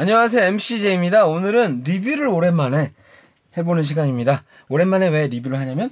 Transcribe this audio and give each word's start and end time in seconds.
안녕하세요. 0.00 0.44
MCJ입니다. 0.44 1.26
오늘은 1.26 1.82
리뷰를 1.82 2.28
오랜만에 2.28 2.92
해보는 3.56 3.82
시간입니다. 3.82 4.44
오랜만에 4.68 5.08
왜 5.08 5.26
리뷰를 5.26 5.58
하냐면 5.58 5.90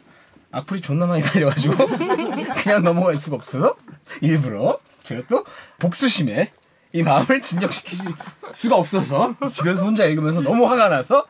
악플이 0.53 0.81
존나 0.81 1.09
많이 1.09 1.25
달려가지고 1.25 1.75
그냥 2.63 2.85
넘어갈 2.85 3.17
수가 3.17 3.35
없어서 3.35 3.75
일부러 4.21 4.79
제가 5.03 5.23
또 5.29 5.45
복수심에 5.81 6.53
이 6.93 7.03
마음을 7.03 7.43
진정시킬 7.43 7.99
수가 8.53 8.77
없어서 8.77 9.35
집에서 9.53 9.85
혼자 9.85 10.05
읽으면서 10.05 10.41
너무 10.41 10.71
화가 10.71 10.89
나서 10.89 11.27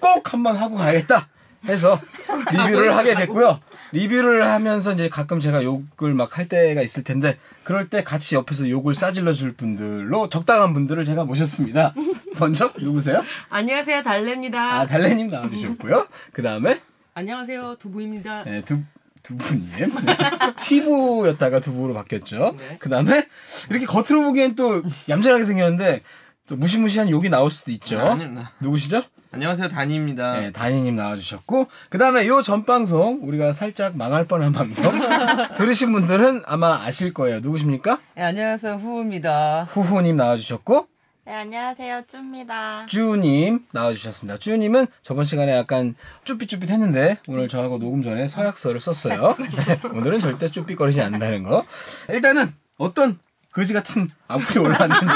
꼭 0.00 0.32
한번 0.32 0.56
하고 0.56 0.76
가야겠다 0.76 1.26
해서 1.66 2.00
리뷰를 2.52 2.96
하게 2.96 3.14
됐고요. 3.14 3.60
리뷰를 3.92 4.46
하면서 4.46 4.92
이제 4.92 5.08
가끔 5.08 5.40
제가 5.40 5.62
욕을 5.64 6.14
막 6.14 6.38
할 6.38 6.48
때가 6.48 6.80
있을 6.82 7.02
텐데 7.02 7.36
그럴 7.64 7.88
때 7.88 8.04
같이 8.04 8.36
옆에서 8.36 8.68
욕을 8.70 8.94
싸질러 8.94 9.32
줄 9.32 9.52
분들로 9.52 10.28
적당한 10.28 10.72
분들을 10.72 11.04
제가 11.04 11.24
모셨습니다. 11.24 11.92
먼저 12.38 12.72
누구세요? 12.78 13.22
안녕하세요, 13.48 14.02
달래입니다. 14.02 14.80
아 14.80 14.86
달래님 14.86 15.28
나와 15.28 15.48
주셨고요. 15.50 16.06
그 16.32 16.42
다음에 16.42 16.80
안녕하세요, 17.14 17.76
두부입니다. 17.80 18.44
네, 18.44 18.62
두, 18.64 18.78
두부님. 19.24 19.66
네. 19.76 20.14
티보였다가 20.56 21.60
두부로 21.60 21.92
바뀌었죠. 21.94 22.56
그 22.78 22.88
다음에 22.88 23.26
이렇게 23.68 23.84
겉으로 23.86 24.22
보기엔 24.24 24.54
또 24.54 24.82
얌전하게 25.08 25.44
생겼는데 25.44 26.02
또 26.50 26.56
무시무시한 26.56 27.08
욕이 27.08 27.28
나올 27.28 27.48
수도 27.52 27.70
있죠. 27.70 28.00
아닙니다. 28.00 28.50
누구시죠? 28.58 29.04
안녕하세요 29.30 29.68
다니입니다. 29.68 30.40
네, 30.40 30.50
다니님 30.50 30.96
나와주셨고 30.96 31.68
그 31.88 31.96
다음에 31.98 32.26
요 32.26 32.42
전 32.42 32.64
방송 32.64 33.20
우리가 33.22 33.52
살짝 33.52 33.96
망할 33.96 34.24
뻔한 34.26 34.50
방송 34.52 34.92
들으신 35.56 35.92
분들은 35.92 36.42
아마 36.46 36.82
아실 36.82 37.14
거예요. 37.14 37.38
누구십니까? 37.38 38.00
네, 38.16 38.22
안녕하세요, 38.24 38.74
후우입니다. 38.74 39.68
후후님 39.70 40.16
나와주셨고 40.16 40.88
네, 41.26 41.34
안녕하세요. 41.34 42.02
쭈입니다. 42.08 42.86
쭈님 42.86 43.66
나와주셨습니다. 43.70 44.38
쭈님은 44.40 44.88
저번 45.04 45.26
시간에 45.26 45.52
약간 45.56 45.94
쭈삣쭈삣 46.24 46.68
했는데 46.68 47.18
오늘 47.28 47.46
저하고 47.46 47.78
녹음 47.78 48.02
전에 48.02 48.26
서약서를 48.26 48.80
썼어요. 48.80 49.36
네, 49.38 49.80
오늘은 49.88 50.18
절대 50.18 50.50
쭈삣거리지 50.50 51.00
않는다는 51.00 51.44
거. 51.44 51.64
일단은 52.08 52.52
어떤 52.76 53.20
거지 53.52 53.72
같은 53.74 54.08
악플이 54.28 54.58
올라왔는지 54.58 55.06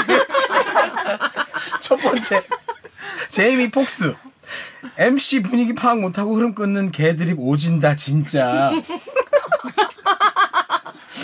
첫 1.81 1.97
번째 1.97 2.41
제이미 3.29 3.69
폭스 3.69 4.15
MC 4.97 5.41
분위기 5.41 5.73
파악 5.75 5.99
못하고 5.99 6.35
흐름 6.35 6.53
끊는 6.55 6.91
개드립 6.91 7.37
오진다 7.39 7.95
진짜. 7.95 8.71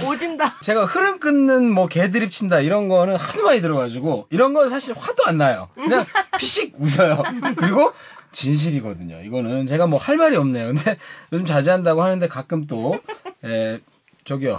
오진다. 0.07 0.55
제가 0.61 0.85
흐름 0.85 1.19
끊는 1.19 1.71
뭐 1.71 1.87
개드립 1.87 2.31
친다 2.31 2.59
이런 2.59 2.87
거는 2.87 3.15
하도 3.15 3.43
많이 3.43 3.61
들어가지고 3.61 4.27
이런 4.31 4.53
건 4.53 4.67
사실 4.67 4.95
화도 4.97 5.25
안 5.25 5.37
나요. 5.37 5.69
그냥 5.75 6.05
피식 6.39 6.73
웃어요. 6.79 7.21
그리고 7.55 7.93
진실이거든요. 8.31 9.21
이거는 9.21 9.67
제가 9.67 9.85
뭐 9.87 9.99
할 9.99 10.17
말이 10.17 10.35
없네요. 10.37 10.67
근데 10.67 10.97
요즘 11.31 11.45
자제한다고 11.45 12.01
하는데 12.01 12.27
가끔 12.27 12.65
또 12.65 12.99
에, 13.45 13.79
저기요. 14.25 14.57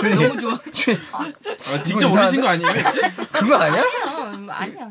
주님, 0.00 0.28
너무 0.28 0.40
좋아. 0.40 0.58
주님, 0.72 0.98
아, 1.12 1.82
직접 1.82 2.10
올리신 2.12 2.40
거 2.40 2.48
아니에요? 2.48 2.72
그거 3.32 3.56
아니야? 3.56 3.82
어, 4.50 4.52
아니야. 4.52 4.88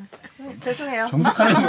죄송해요. 0.62 1.08
정색하는 1.10 1.54
거. 1.54 1.62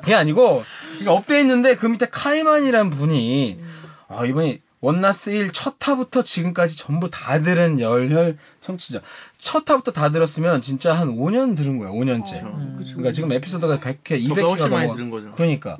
그게 0.00 0.14
아니고, 0.14 0.64
이거 1.00 1.12
업돼 1.12 1.38
있는데 1.40 1.76
그 1.76 1.86
밑에 1.86 2.06
카이만이란 2.10 2.90
분이, 2.90 3.60
아, 4.08 4.24
이분이 4.24 4.60
원나스 4.80 5.30
1첫 5.30 5.74
타부터 5.78 6.22
지금까지 6.24 6.76
전부 6.76 7.08
다 7.08 7.38
들은 7.40 7.78
열혈 7.78 8.36
청취자. 8.60 8.98
첫 9.42 9.64
타부터 9.64 9.90
다 9.90 10.10
들었으면 10.10 10.60
진짜 10.60 10.92
한 10.92 11.16
5년 11.16 11.56
들은 11.56 11.76
거야, 11.78 11.90
5년째. 11.90 12.42
그러니까 12.86 13.12
지금 13.12 13.32
에피소드가 13.32 13.80
100회, 13.80 14.24
200회가 14.28 14.48
훨씬 14.50 14.70
많이 14.70 14.82
넘어. 14.86 14.94
들은 14.94 15.10
거죠. 15.10 15.32
그러니까. 15.34 15.78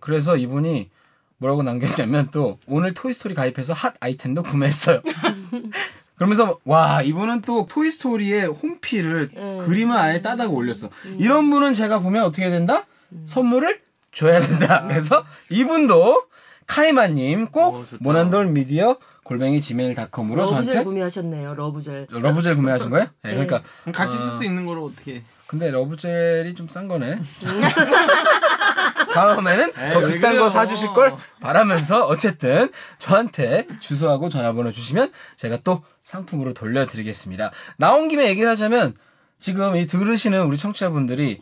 그래서 0.00 0.36
이분이 0.36 0.90
뭐라고 1.38 1.64
남겼냐면 1.64 2.28
또 2.30 2.58
오늘 2.66 2.94
토이스토리 2.94 3.34
가입해서 3.34 3.72
핫 3.72 3.94
아이템도 3.98 4.44
구매했어요. 4.44 5.02
그러면서 6.14 6.60
와 6.64 7.02
이분은 7.02 7.40
또 7.42 7.66
토이스토리의 7.68 8.46
홈피를 8.46 9.30
그림을 9.66 9.96
아예 9.96 10.22
따다가 10.22 10.50
올렸어. 10.52 10.88
이런 11.18 11.50
분은 11.50 11.74
제가 11.74 11.98
보면 11.98 12.22
어떻게 12.22 12.48
된다? 12.48 12.84
선물을 13.24 13.80
줘야 14.12 14.40
된다. 14.40 14.84
그래서 14.86 15.24
이분도 15.50 16.26
카이마님 16.68 17.48
꼭 17.48 17.74
오, 17.74 17.84
좋다. 17.84 17.98
모난돌 18.00 18.46
미디어 18.46 18.96
골뱅이 19.24 19.60
gmail.com으로 19.60 20.42
love 20.42 20.55
gel 20.55 20.64
저한테 20.64 20.84
구매하셨네요, 20.84 21.54
love 21.54 21.80
gel. 21.80 22.06
love 22.10 22.36
gel 22.36 22.56
구매하신 22.56 22.90
거예요? 22.90 23.06
네, 23.22 23.30
그러니까 23.30 23.62
그럼 23.82 23.92
같이 23.92 24.16
쓸 24.16 24.30
수 24.36 24.44
있는 24.44 24.66
거로 24.66 24.84
어떻게? 24.84 25.22
근데 25.46 25.70
love 25.70 26.12
gel이 26.12 26.54
좀 26.54 26.68
싼 26.68 26.88
거네. 26.88 27.18
다음에는 29.14 29.72
더왜 29.72 30.06
비싼 30.06 30.36
거? 30.38 30.48
사주실 30.48 30.88
걸 30.88 31.14
바라면서 31.40 32.06
어쨌든 32.06 32.68
저한테 32.98 33.66
주소하고 33.80 34.28
전화번호 34.28 34.72
주시면 34.72 35.12
제가 35.36 35.58
또 35.64 35.82
상품으로 36.02 36.52
돌려드리겠습니다. 36.52 37.52
나온 37.76 38.08
김에 38.08 38.28
얘기를 38.28 38.48
하자면 38.50 38.94
지금 39.38 39.76
이 39.76 39.86
들으시는 39.86 40.42
우리 40.46 40.56
청취자분들이 40.56 41.40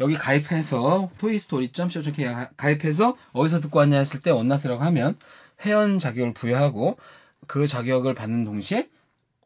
여기 0.00 0.16
가입해서 0.16 1.10
토이스토리.co.kr 1.18 2.48
가입해서 2.56 3.16
어디서 3.32 3.60
듣고 3.60 3.78
왔냐 3.78 3.98
했을 3.98 4.20
때 4.20 4.30
원나스라고 4.30 4.82
하면 4.84 5.16
회원 5.64 5.98
자격을 5.98 6.34
부여하고 6.34 6.98
그 7.46 7.66
자격을 7.66 8.14
받는 8.14 8.42
동시에 8.44 8.88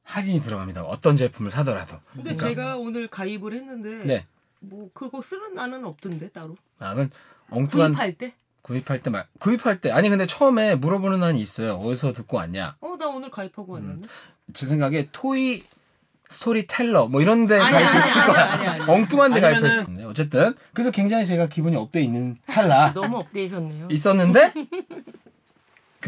할인이 0.04 0.40
들어갑니다. 0.40 0.82
어떤 0.84 1.16
제품을 1.16 1.50
사더라도. 1.50 1.96
근데 2.14 2.36
제가 2.36 2.76
오늘 2.76 3.08
가입을 3.08 3.52
했는데 3.52 3.88
그러니까. 3.90 4.06
네. 4.06 4.26
뭐 4.60 4.88
그거 4.94 5.20
쓰는 5.22 5.54
나는 5.54 5.84
없던데 5.84 6.30
따로. 6.30 6.56
나는 6.78 7.10
엉뚱한 7.50 7.92
구입할 7.92 8.14
때? 8.14 8.34
구입할 8.62 9.02
때 9.02 9.10
말, 9.10 9.26
구입할 9.38 9.80
때 9.80 9.90
아니 9.90 10.08
근데 10.10 10.26
처음에 10.26 10.74
물어보는 10.76 11.22
한이 11.22 11.40
있어요. 11.40 11.74
어디서 11.76 12.12
듣고 12.12 12.36
왔냐? 12.38 12.76
어, 12.80 12.96
나 12.98 13.06
오늘 13.08 13.30
가입하고 13.30 13.74
왔는데. 13.74 14.08
제 14.54 14.66
생각에 14.66 15.08
토이 15.12 15.62
스토리텔러 16.30 17.06
뭐 17.08 17.22
이런 17.22 17.46
데 17.46 17.56
가입했을 17.58 18.26
거야. 18.26 18.84
엉뚱한 18.86 19.32
데 19.32 19.40
아니면은- 19.40 19.60
가입했었네. 19.60 20.04
어쨌든 20.04 20.54
그래서 20.74 20.90
굉장히 20.90 21.24
제가 21.24 21.46
기분이 21.46 21.76
up돼 21.76 22.02
있는 22.02 22.36
찰나 22.50 22.92
너무 22.92 23.18
업데이셨네요. 23.18 23.88
있었는데 23.90 24.52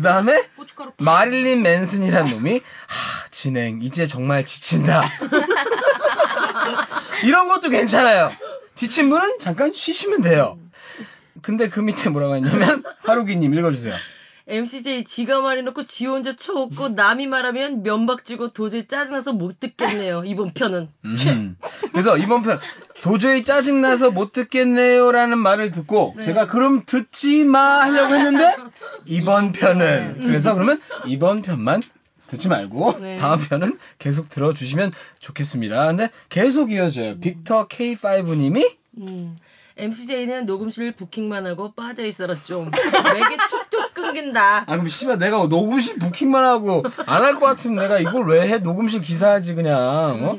그 0.00 0.02
다음에 0.02 0.48
마릴린 0.96 1.60
맨슨이란 1.60 2.30
놈이 2.30 2.62
하 2.86 3.28
진행. 3.30 3.82
이제 3.82 4.06
정말 4.06 4.46
지친다. 4.46 5.04
이런 7.22 7.48
것도 7.48 7.68
괜찮아요. 7.68 8.32
지친 8.74 9.10
분은 9.10 9.38
잠깐 9.40 9.74
쉬시면 9.74 10.22
돼요. 10.22 10.58
근데 11.42 11.68
그 11.68 11.80
밑에 11.80 12.08
뭐라고 12.08 12.36
했냐면 12.36 12.82
하루기님 13.02 13.52
읽어주세요 13.52 13.94
MCJ 14.50 15.04
지가 15.04 15.40
말해놓고 15.40 15.84
지 15.84 16.06
혼자 16.06 16.34
쳐웃고 16.34 16.90
남이 16.90 17.28
말하면 17.28 17.84
면박지고 17.84 18.48
도저히 18.48 18.88
짜증나서 18.88 19.32
못 19.32 19.60
듣겠네요. 19.60 20.24
이번 20.26 20.52
편은. 20.52 20.88
음. 21.04 21.56
그래서 21.92 22.18
이번 22.18 22.42
편 22.42 22.58
도저히 23.00 23.44
짜증나서 23.44 24.10
못 24.10 24.32
듣겠네요라는 24.32 25.38
말을 25.38 25.70
듣고 25.70 26.16
제가 26.24 26.48
그럼 26.48 26.82
듣지 26.84 27.44
마 27.44 27.82
하려고 27.82 28.14
했는데 28.14 28.56
이번 29.06 29.52
편은 29.52 30.20
그래서 30.20 30.54
그러면 30.54 30.80
이번 31.06 31.42
편만 31.42 31.80
듣지 32.26 32.48
말고 32.48 32.98
네. 33.00 33.16
다음 33.16 33.40
편은 33.40 33.78
계속 33.98 34.28
들어주시면 34.28 34.92
좋겠습니다. 35.20 35.86
근데 35.86 36.10
계속 36.28 36.72
이어져요. 36.72 37.18
빅터 37.20 37.68
K5님이 37.68 38.68
음. 38.98 39.36
MCJ는 39.76 40.44
녹음실 40.44 40.92
부킹만 40.92 41.46
하고 41.46 41.72
빠져 41.72 42.04
있어라 42.04 42.34
좀. 42.34 42.70
맥이 42.70 43.36
끊긴다. 44.12 44.58
아 44.62 44.64
그럼 44.66 44.88
씨발 44.88 45.18
내가 45.18 45.38
녹음실 45.46 45.98
부킹만 45.98 46.44
하고 46.44 46.82
안 47.06 47.22
할 47.24 47.34
것 47.34 47.46
같으면 47.46 47.76
내가 47.82 47.98
이걸 47.98 48.26
왜 48.28 48.46
해? 48.48 48.58
녹음실 48.58 49.00
기사하지 49.02 49.54
그냥. 49.54 49.78
어? 50.24 50.36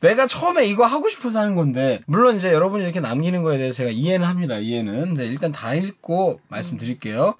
내가 0.00 0.26
처음에 0.26 0.66
이거 0.66 0.84
하고 0.84 1.08
싶어서 1.08 1.40
하는 1.40 1.54
건데 1.54 2.00
물론 2.06 2.36
이제 2.36 2.52
여러분이 2.52 2.84
이렇게 2.84 3.00
남기는 3.00 3.42
거에 3.42 3.56
대해서 3.58 3.76
제가 3.78 3.90
이해는 3.90 4.26
합니다. 4.26 4.58
이해는. 4.58 5.00
근데 5.00 5.26
일단 5.26 5.50
다 5.52 5.74
읽고 5.74 6.40
말씀드릴게요. 6.48 7.34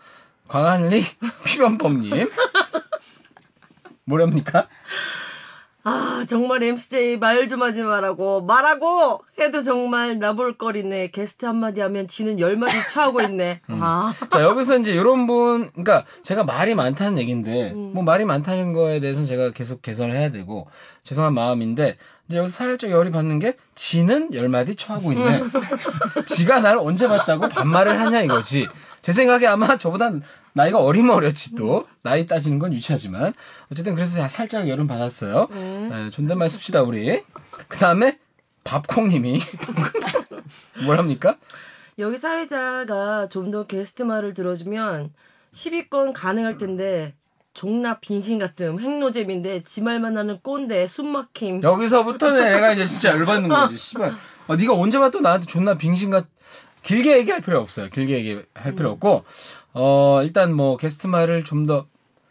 광한리 0.48 1.02
피변법님 1.44 2.30
뭐랍니까? 4.04 4.66
아 5.86 6.24
정말 6.26 6.62
MCJ 6.62 7.18
말 7.18 7.46
좀 7.46 7.62
하지 7.62 7.82
말라고 7.82 8.40
말하고 8.42 9.20
해도 9.38 9.62
정말 9.62 10.18
나볼거리네. 10.18 11.10
게스트 11.10 11.44
한마디 11.44 11.82
하면 11.82 12.08
지는 12.08 12.40
열마디 12.40 12.74
처하고 12.88 13.20
있네. 13.20 13.60
아자 13.68 14.42
여기서 14.42 14.78
이제 14.78 14.92
이런 14.92 15.26
분, 15.26 15.68
그러니까 15.72 16.04
제가 16.22 16.44
말이 16.44 16.74
많다는 16.74 17.18
얘기인데 17.18 17.72
뭐 17.74 18.02
말이 18.02 18.24
많다는 18.24 18.72
거에 18.72 19.00
대해서는 19.00 19.28
제가 19.28 19.50
계속 19.50 19.82
개선을 19.82 20.16
해야 20.16 20.30
되고 20.30 20.66
죄송한 21.02 21.34
마음인데 21.34 21.98
이제 22.28 22.38
여기서 22.38 22.64
살짝 22.64 22.90
열이 22.90 23.10
받는 23.10 23.38
게 23.38 23.54
지는 23.74 24.32
열 24.32 24.48
마디 24.48 24.76
처하고 24.76 25.12
있네. 25.12 25.42
지가 26.26 26.60
날 26.60 26.78
언제 26.78 27.06
봤다고 27.08 27.48
반말을 27.50 28.00
하냐 28.00 28.22
이거지. 28.22 28.66
제 29.04 29.12
생각에 29.12 29.46
아마 29.46 29.76
저보다 29.76 30.10
나이가 30.54 30.78
어리면 30.80 31.14
어렸지 31.14 31.56
또 31.56 31.86
나이 32.00 32.26
따지는 32.26 32.58
건 32.58 32.72
유치하지만 32.72 33.34
어쨌든 33.70 33.94
그래서 33.94 34.26
살짝 34.28 34.66
열은 34.66 34.86
받았어요. 34.86 35.48
네, 35.50 36.08
존댓말 36.10 36.48
씁시다 36.48 36.80
우리. 36.82 37.22
그 37.68 37.76
다음에 37.76 38.18
밥콩님이 38.64 39.40
뭐랍니까? 40.86 41.36
여기 41.98 42.16
사회자가 42.16 43.28
좀 43.28 43.50
더 43.50 43.66
게스트 43.66 44.02
말을 44.04 44.32
들어주면 44.32 45.12
10위권 45.52 46.12
가능할 46.14 46.56
텐데 46.56 47.14
종납 47.52 48.00
빙신 48.00 48.38
같음 48.38 48.80
핵노잼인데 48.80 49.64
지 49.64 49.82
말만 49.82 50.16
하는 50.16 50.40
꼰대 50.40 50.86
숨막힘 50.86 51.62
여기서부터는 51.62 52.42
애가 52.56 52.72
이제 52.72 52.86
진짜 52.86 53.10
열받는 53.10 53.50
거지. 53.50 53.76
씨발. 53.76 54.14
아, 54.48 54.56
네가 54.56 54.72
언제 54.72 54.98
봐도 54.98 55.20
나한테 55.20 55.46
존나 55.46 55.76
빙신같 55.76 56.26
길게 56.84 57.18
얘기할 57.18 57.40
필요 57.40 57.60
없어요. 57.60 57.88
길게 57.90 58.14
얘기할 58.18 58.74
필요 58.76 58.90
없고 58.92 59.24
어 59.72 60.20
일단 60.22 60.52
뭐 60.54 60.76
게스트 60.76 61.06
말을 61.06 61.44
좀 61.44 61.66
더 61.66 61.86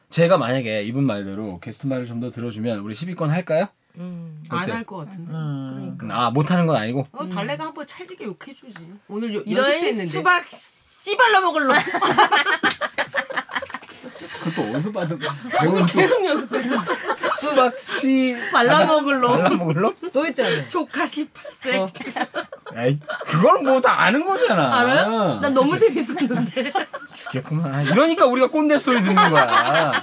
제가 0.10 0.38
만약에 0.38 0.84
이분 0.84 1.06
말대로 1.06 1.60
게스트 1.60 1.88
말을 1.88 2.06
좀 2.06 2.20
더 2.22 2.30
들어주면 2.32 2.80
우리 2.80 2.94
10위권 2.94 3.28
할까요? 3.30 3.68
안 3.98 4.44
어때? 4.52 4.72
할것 4.72 5.06
같은데 5.06 5.32
음. 5.34 5.96
그러니까 5.98 6.26
아 6.26 6.32
못하는 6.32 6.66
건 6.68 6.76
아니고. 6.78 7.08
어, 7.12 7.28
달래가 7.30 7.66
한번 7.66 7.86
찰지게 7.86 8.26
욕해주지 8.26 8.94
오늘 9.08 9.34
여, 9.36 9.40
음, 9.40 9.44
이런 9.48 9.66
네. 9.70 9.92
수박 10.08 10.46
씨발라 10.50 11.42
먹을 11.42 11.66
놈 11.66 11.76
그것도 14.44 14.72
어디서 14.72 14.92
받은 14.92 15.20
거야? 15.20 15.32
또 15.64 15.86
계속 15.86 16.26
연습했어 16.26 16.76
수박 17.36 17.78
씨 17.80 18.36
발라 18.52 18.86
먹을 18.86 19.20
놈 19.20 19.32
발라 19.32 19.50
먹을로? 19.50 19.94
또 20.12 20.26
있잖아 20.28 20.68
조카 20.68 21.04
18세 21.06 21.92
에이 22.76 23.00
그거는 23.28 23.64
뭐다 23.66 24.02
아는 24.02 24.26
거잖아. 24.26 24.80
알아요? 24.80 25.40
난 25.42 25.54
너무 25.54 25.78
재밌었는데 25.78 26.72
죽겠구만. 27.16 27.74
아, 27.74 27.82
이러니까 27.82 28.26
우리가 28.26 28.48
꼰대 28.50 28.78
소리 28.78 29.02
듣는 29.02 29.16
거야. 29.30 30.02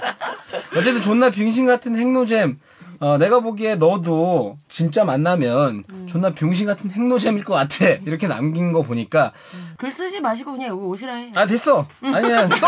어쨌든 0.75 1.01
존나 1.01 1.29
빙신 1.29 1.65
같은 1.65 1.97
핵노잼. 1.97 2.59
어, 3.01 3.17
내가 3.17 3.39
보기에 3.39 3.75
너도 3.77 4.57
진짜 4.69 5.03
만나면 5.03 5.83
존나 6.07 6.29
병신 6.29 6.67
같은 6.67 6.91
핵노잼일 6.91 7.43
것 7.43 7.55
같아. 7.55 7.85
이렇게 8.05 8.27
남긴 8.27 8.71
거 8.71 8.83
보니까 8.83 9.31
글 9.77 9.91
쓰지 9.91 10.21
마시고 10.21 10.51
그냥 10.51 10.69
여기 10.69 10.83
오시라 10.83 11.15
해 11.15 11.31
아 11.35 11.45
됐어. 11.47 11.87
아니야 12.01 12.47
써. 12.47 12.67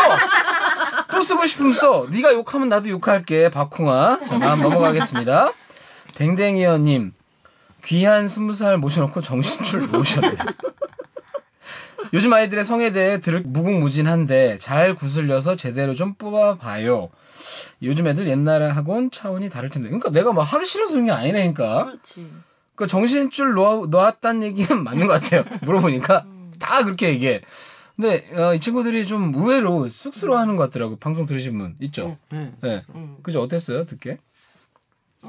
또 1.12 1.22
쓰고 1.22 1.46
싶으면 1.46 1.72
써. 1.72 2.08
네가 2.10 2.32
욕하면 2.34 2.68
나도 2.68 2.88
욕할게. 2.88 3.48
박콩아. 3.48 4.18
자 4.26 4.38
다음 4.40 4.60
넘어가겠습니다. 4.62 5.52
댕댕이어님 6.16 7.12
귀한 7.84 8.26
스무 8.26 8.54
살 8.54 8.76
모셔놓고 8.78 9.22
정신줄 9.22 9.88
놓으셨네. 9.92 10.34
요즘 12.12 12.32
아이들의 12.32 12.64
성에 12.64 12.90
대해 12.90 13.20
들을 13.20 13.42
무궁무진한데 13.46 14.58
잘 14.58 14.94
구슬려서 14.96 15.54
제대로 15.54 15.94
좀 15.94 16.14
뽑아봐요. 16.14 17.08
요즘 17.82 18.06
애들 18.06 18.28
옛날하고는 18.28 19.10
차원이 19.10 19.48
다를 19.50 19.68
텐데. 19.70 19.88
그러니까 19.88 20.10
내가 20.10 20.32
막 20.32 20.42
하기 20.42 20.66
싫어서 20.66 20.92
그런 20.92 21.06
게 21.06 21.12
아니라니까. 21.12 21.84
그렇지 21.84 22.30
그 22.74 22.86
정신줄 22.86 23.54
놓아, 23.54 23.86
놓았다는 23.86 24.42
얘기는 24.44 24.68
맞는 24.82 25.06
것 25.06 25.12
같아요. 25.14 25.44
물어보니까 25.62 26.26
다 26.58 26.84
그렇게 26.84 27.08
얘기해. 27.10 27.42
근데 27.96 28.28
어, 28.36 28.54
이 28.54 28.60
친구들이 28.60 29.06
좀 29.06 29.32
의외로 29.34 29.86
쑥스러워하는 29.88 30.56
것 30.56 30.64
같더라고. 30.64 30.96
방송 30.96 31.26
들으신 31.26 31.56
분 31.56 31.76
있죠. 31.80 32.18
네. 32.30 32.52
네. 32.60 32.80
음. 32.94 33.18
그죠 33.22 33.40
어땠어요 33.40 33.86
듣게? 33.86 34.18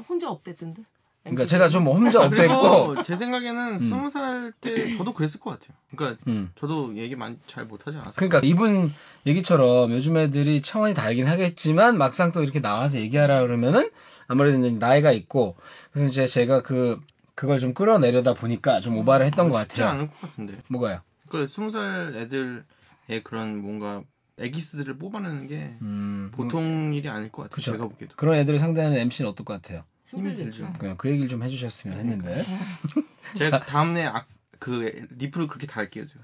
혼자 0.08 0.28
업됐던데 0.28 0.82
그러니까 1.30 1.46
제가 1.46 1.68
좀 1.68 1.86
혼자 1.86 2.20
아, 2.20 2.24
업됐고. 2.26 2.86
그리고 2.88 3.02
제 3.02 3.16
생각에는 3.16 3.78
스무 3.78 4.08
살 4.10 4.52
때 4.60 4.96
저도 4.96 5.12
그랬을 5.12 5.40
것 5.40 5.50
같아요. 5.50 5.76
그러니까 5.94 6.20
음. 6.28 6.50
저도 6.58 6.96
얘기 6.96 7.16
많이 7.16 7.36
잘 7.46 7.64
못하지 7.66 7.96
않았어요. 7.96 8.12
그러니까 8.16 8.40
이분 8.44 8.92
얘기처럼 9.26 9.90
요즘 9.92 10.16
애들이 10.16 10.62
차원이 10.62 10.94
다르긴 10.94 11.26
하겠지만 11.26 11.98
막상 11.98 12.32
또 12.32 12.42
이렇게 12.42 12.60
나와서 12.60 12.98
얘기하라 12.98 13.40
그러면은 13.40 13.90
아무래도 14.28 14.58
이제 14.58 14.70
나이가 14.78 15.12
있고 15.12 15.56
그래서 15.92 16.08
이제 16.08 16.26
제가 16.26 16.62
그 16.62 17.00
그걸 17.34 17.58
좀 17.58 17.74
끌어내려다 17.74 18.34
보니까 18.34 18.80
좀 18.80 18.96
오바를 18.98 19.26
했던 19.26 19.50
것 19.50 19.58
쉽지 19.60 19.80
같아요. 19.82 19.94
않을 19.94 20.08
것 20.10 20.20
같은데. 20.20 20.54
뭐가요? 20.68 21.00
그러니까 21.28 21.48
스무 21.52 21.70
살 21.70 22.14
애들의 22.16 23.22
그런 23.24 23.58
뭔가 23.60 24.02
애기스들을 24.38 24.98
뽑아내는 24.98 25.46
게 25.48 25.76
음, 25.82 26.30
보통 26.32 26.92
일이 26.94 27.08
아닐 27.08 27.30
것 27.32 27.42
같아요. 27.42 27.54
그쵸. 27.54 27.72
제가 27.72 27.84
보기에도. 27.88 28.14
그런 28.16 28.36
애들을 28.36 28.58
상대하는 28.58 28.96
MC는 28.98 29.30
어떨 29.30 29.44
것 29.44 29.54
같아요? 29.60 29.82
힘들겠죠 30.10 30.72
그냥 30.78 30.96
그 30.96 31.08
얘기를 31.10 31.28
좀 31.28 31.42
해주셨으면 31.42 31.98
했는데. 31.98 32.44
제가 33.34 33.64
다음에 33.66 34.06
아, 34.06 34.24
그 34.58 35.06
리플을 35.18 35.46
그렇게 35.48 35.66
달게요. 35.66 36.04
제가. 36.06 36.20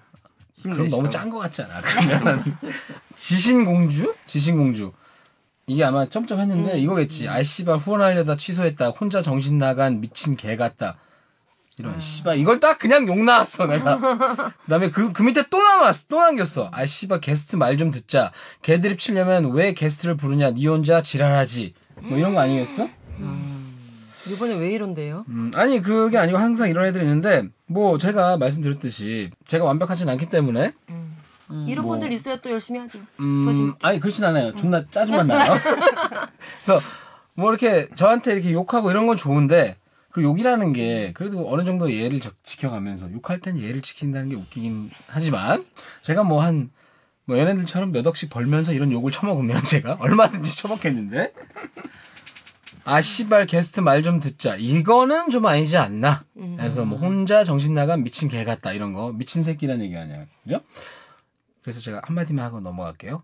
그럼. 0.62 0.89
너무 0.89 1.11
짠 1.11 1.31
것 1.31 1.39
같지 1.39 1.62
않아? 1.62 1.81
그러면 1.81 2.45
지신공주? 3.17 4.15
지신공주. 4.27 4.93
이게 5.67 5.85
아마 5.85 6.07
점점했는데 6.09 6.79
이거겠지. 6.81 7.29
아 7.29 7.43
씨발 7.43 7.79
후원하려다 7.79 8.37
취소했다. 8.37 8.91
혼자 8.91 9.23
정신 9.23 9.59
나간 9.59 10.01
미친 10.01 10.37
개 10.37 10.57
같다. 10.57 10.99
이런 11.79 11.99
씨발 12.01 12.39
이걸 12.39 12.61
딱 12.61 12.79
그냥 12.79 13.07
욕 13.09 13.19
나왔어 13.25 13.67
내가. 13.67 13.99
그다음에 14.65 14.91
그, 14.91 15.12
그 15.12 15.23
밑에 15.23 15.45
또 15.51 15.62
남았어. 15.62 16.07
또 16.09 16.21
남겼어. 16.21 16.69
아 16.73 16.85
씨발 16.85 17.21
게스트 17.21 17.57
말 17.57 17.77
좀 17.79 17.91
듣자. 17.91 18.31
개드립 18.61 18.99
치려면 18.99 19.53
왜 19.53 19.73
게스트를 19.73 20.17
부르냐? 20.17 20.51
니 20.51 20.67
혼자 20.67 21.01
지랄하지. 21.01 21.75
뭐 22.03 22.19
이런 22.19 22.35
거 22.35 22.41
아니겠어? 22.41 22.89
이번에 24.29 24.55
왜 24.55 24.71
이런데요? 24.73 25.25
음, 25.29 25.50
아니 25.55 25.83
그게 25.83 26.19
아니고 26.19 26.38
항상 26.38 26.69
이런 26.71 26.87
애들이 26.87 27.05
있는데 27.05 27.49
뭐 27.67 27.99
제가 27.99 28.37
말씀드렸듯이 28.37 29.31
제가 29.47 29.64
완벽하진 29.64 30.09
않기 30.09 30.26
때문에 30.31 30.73
이런 31.67 31.85
뭐. 31.85 31.93
분들 31.93 32.12
있어야 32.12 32.37
또 32.41 32.50
열심히 32.50 32.81
하죠 32.81 32.99
음, 33.21 33.75
아니 33.83 34.00
그렇진 34.00 34.25
않아요. 34.25 34.55
존나 34.57 34.85
짜증만 34.91 35.26
나요. 35.26 35.52
그래서 36.62 36.81
뭐 37.35 37.50
이렇게 37.50 37.88
저한테 37.95 38.33
이렇게 38.35 38.52
욕하고 38.52 38.91
이런 38.91 39.07
건 39.07 39.17
좋은데 39.17 39.76
그 40.11 40.23
욕이라는 40.23 40.73
게 40.73 41.12
그래도 41.14 41.50
어느 41.52 41.64
정도 41.64 41.91
예를 41.93 42.21
적- 42.21 42.35
지켜가면서 42.45 43.11
욕할 43.12 43.41
땐 43.41 43.59
예를 43.59 43.83
지킨다는 43.83 44.29
게 44.29 44.37
웃기긴 44.37 44.91
하지만 45.09 45.64
제가 46.02 46.23
뭐한뭐 46.23 46.69
연예인들처럼 47.31 47.93
몇 47.93 48.07
억씩 48.07 48.31
벌면서 48.31 48.73
이런 48.73 48.93
욕을 48.93 49.11
처먹으면 49.11 49.62
제가 49.64 49.97
얼마든지 50.00 50.57
처먹겠는데 50.57 51.33
아 52.85 53.01
씨발 53.01 53.47
게스트 53.47 53.81
말 53.81 54.03
좀 54.03 54.19
듣자. 54.21 54.57
이거는 54.57 55.31
좀 55.31 55.47
아니지 55.47 55.77
않나. 55.77 56.25
그래서 56.57 56.85
뭐 56.85 56.99
혼자 56.99 57.45
정신 57.45 57.75
나간 57.75 58.03
미친 58.03 58.29
개 58.29 58.45
같다 58.45 58.73
이런 58.73 58.93
거 58.93 59.12
미친 59.12 59.43
새끼라는 59.43 59.85
얘기 59.85 59.97
아니야, 59.97 60.25
그죠? 60.43 60.61
그래서 61.62 61.81
제가 61.81 62.01
한마디만 62.05 62.45
하고 62.45 62.61
넘어갈게요. 62.61 63.23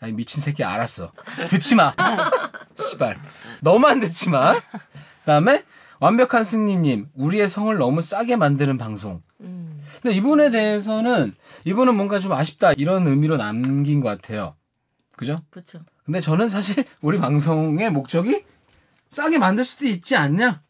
아니 0.00 0.12
미친 0.12 0.42
새끼 0.42 0.64
알았어. 0.64 1.12
듣지 1.48 1.74
마. 1.76 1.94
씨발. 2.76 3.20
너만 3.60 4.00
듣지 4.00 4.30
마. 4.30 4.58
그다음에 5.20 5.62
완벽한 6.00 6.42
승리님 6.44 7.10
우리의 7.14 7.48
성을 7.48 7.76
너무 7.76 8.00
싸게 8.02 8.36
만드는 8.36 8.78
방송. 8.78 9.22
근데 9.38 10.16
이분에 10.16 10.50
대해서는 10.50 11.34
이분은 11.64 11.94
뭔가 11.94 12.18
좀 12.18 12.32
아쉽다 12.32 12.72
이런 12.72 13.06
의미로 13.06 13.36
남긴 13.36 14.00
것 14.00 14.08
같아요. 14.08 14.56
그죠? 15.16 15.42
그렇죠. 15.50 15.80
근데 16.04 16.20
저는 16.20 16.48
사실 16.48 16.84
우리 17.02 17.18
방송의 17.18 17.90
목적이 17.90 18.44
싸게 19.10 19.38
만들 19.38 19.64
수도 19.64 19.86
있지 19.86 20.16
않냐? 20.16 20.62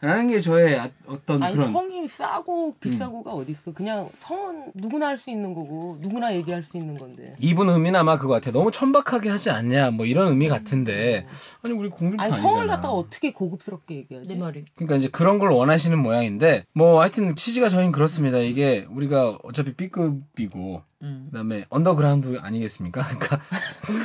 라는 0.00 0.28
게 0.28 0.38
저의 0.38 0.78
아- 0.78 0.90
어떤 1.06 1.42
아니 1.42 1.54
그런 1.56 1.72
성이 1.72 2.06
싸고 2.06 2.74
비싸고가 2.78 3.30
어딨어. 3.32 3.72
그냥 3.74 4.10
성은 4.18 4.72
누구나 4.74 5.06
할 5.06 5.16
수 5.16 5.30
있는 5.30 5.54
거고 5.54 5.96
누구나 6.00 6.34
얘기할 6.34 6.62
수 6.62 6.76
있는 6.76 6.98
건데. 6.98 7.34
이분 7.38 7.70
의미는 7.70 7.98
아마 8.00 8.18
그거 8.18 8.34
같아. 8.34 8.50
너무 8.50 8.70
천박하게 8.70 9.30
하지 9.30 9.48
않냐? 9.48 9.92
뭐 9.92 10.04
이런 10.04 10.28
의미 10.28 10.48
같은데 10.48 11.26
아니 11.62 11.72
우리 11.72 11.88
공중파 11.88 12.22
아니 12.24 12.32
아니잖아. 12.34 12.50
성을 12.52 12.66
갖다가 12.66 12.90
어떻게 12.92 13.32
고급스럽게 13.32 13.94
얘기하지? 13.94 14.26
내 14.26 14.36
말이. 14.38 14.64
그러니까 14.74 14.96
이제 14.96 15.08
그런 15.08 15.38
걸 15.38 15.52
원하시는 15.52 15.96
모양인데 15.98 16.64
뭐 16.74 17.00
하여튼 17.00 17.34
취지가 17.34 17.70
저희는 17.70 17.92
그렇습니다. 17.92 18.36
이게 18.38 18.86
우리가 18.90 19.38
어차피 19.44 19.72
B급이고 19.74 20.82
그다음에 21.30 21.64
언더그라운드 21.68 22.38
아니겠습니까? 22.42 23.02
그러니까 23.18 23.40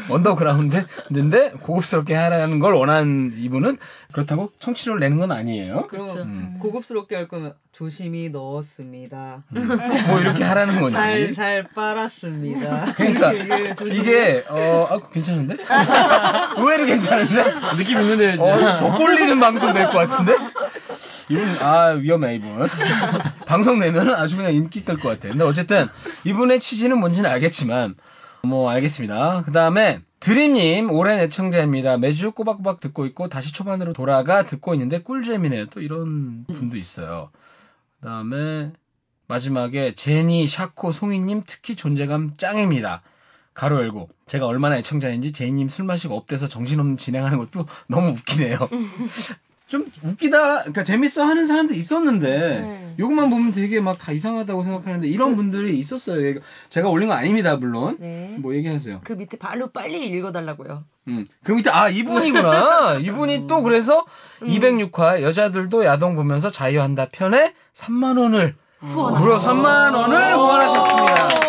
언더그라운드인데 0.10 1.51
고급스럽게 1.62 2.13
하라는 2.15 2.60
걸 2.60 2.74
원하는 2.74 3.34
이분은 3.38 3.77
그렇다고 4.12 4.51
청취료를 4.60 5.00
내는 5.00 5.18
건 5.18 5.32
아니에요. 5.32 5.88
그럼 5.88 6.08
그쵸. 6.08 6.25
고급스럽게 6.60 7.15
할 7.15 7.27
거면 7.27 7.53
조심히 7.72 8.29
넣었습니다. 8.29 9.44
뭐 10.08 10.20
이렇게 10.20 10.44
하라는 10.44 10.82
거지. 10.82 10.96
살살 10.96 11.70
빨았습니다. 11.75 12.94
그러니까 12.98 13.32
이게 13.91 14.44
어 14.50 14.88
아, 14.89 15.00
괜찮은데? 15.12 15.56
의외로 16.58 16.86
괜찮은데? 16.86 17.44
느낌 17.77 18.01
있는데 18.01 18.36
어, 18.38 18.77
더 18.79 18.98
꼴리는 18.98 19.39
방송 19.39 19.72
될 19.74 19.86
것 19.89 20.08
같은데? 20.08 20.34
이분 21.29 21.48
아 21.59 21.89
위험해 21.89 22.36
이분 22.36 22.67
방송 23.45 23.79
내면은 23.79 24.15
아주 24.15 24.36
그냥 24.36 24.53
인기 24.53 24.83
끌 24.83 24.98
것 24.98 25.09
같아. 25.09 25.29
근데 25.29 25.43
어쨌든 25.43 25.88
이분의 26.25 26.59
취지는 26.59 27.00
뭔지는 27.00 27.29
알겠지만 27.29 27.95
뭐 28.43 28.69
알겠습니다. 28.69 29.43
그 29.45 29.51
다음에 29.51 30.01
드림님 30.19 30.91
오랜 30.91 31.19
애청자입니다. 31.19 31.98
매주 31.98 32.31
꼬박꼬박 32.31 32.79
듣고 32.79 33.05
있고 33.05 33.29
다시 33.29 33.53
초반으로 33.53 33.93
돌아가 33.93 34.45
듣고 34.45 34.74
있는데 34.74 35.00
꿀잼이네요. 35.01 35.67
또 35.67 35.81
이런 35.81 36.45
분도 36.45 36.77
있어요. 36.77 37.29
그 38.00 38.07
다음에 38.07 38.71
마지막에 39.27 39.93
제니, 39.93 40.48
샤코, 40.48 40.91
송이님 40.91 41.43
특히 41.45 41.75
존재감 41.75 42.33
짱입니다. 42.38 43.03
가로 43.53 43.77
열고 43.81 44.09
제가 44.25 44.45
얼마나 44.45 44.77
애청자인지 44.77 45.33
제니님 45.33 45.69
술 45.69 45.86
마시고 45.86 46.15
up돼서 46.15 46.48
정신없는 46.48 46.98
진행하는 46.98 47.38
것도 47.38 47.65
너무 47.88 48.09
웃기네요. 48.12 48.57
좀 49.70 49.86
웃기다, 50.04 50.60
그러니까 50.62 50.84
재밌어 50.84 51.24
하는 51.24 51.46
사람도 51.48 51.74
있었는데 51.76 52.96
요것만 53.00 53.30
보면 53.30 53.52
되게 53.52 53.80
막 53.80 53.98
다 54.00 54.12
이상하다고 54.12 54.64
생각하는데 54.64 55.08
이런 55.08 55.36
분들이 55.36 55.78
있었어요. 55.78 56.40
제가 56.70 56.90
올린 56.90 57.08
거 57.08 57.14
아닙니다, 57.14 57.56
물론. 57.56 57.96
네. 58.00 58.36
뭐 58.40 58.56
얘기하세요. 58.56 59.02
그 59.04 59.14
밑에 59.14 59.38
바로 59.38 59.68
빨리 59.68 60.06
읽어달라고요. 60.08 60.84
음. 61.10 61.26
그 61.44 61.52
밑에 61.52 61.70
아 61.70 61.88
이분이구나. 61.90 62.96
이분이 63.02 63.46
또 63.48 63.62
그래서 63.62 64.06
206화 64.42 65.22
여자들도 65.22 65.86
야동 65.86 66.16
보면서 66.16 66.52
자유한다 66.52 67.08
편에 67.12 67.54
3만 67.76 68.18
원을 68.20 68.56
무려 68.80 69.38
3만 69.38 69.94
원을 69.96 70.34
후원하셨습니다. 70.36 71.49